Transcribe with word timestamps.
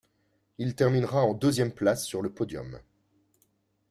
Il 0.57 0.73
terminera 0.73 1.23
en 1.23 1.35
deuxième 1.35 1.71
place 1.71 2.07
sur 2.07 2.23
le 2.23 2.31
podium. 2.31 2.79